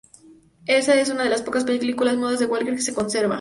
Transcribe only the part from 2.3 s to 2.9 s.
de Walker que